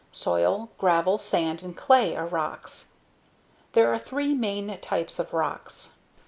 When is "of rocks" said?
5.19-5.93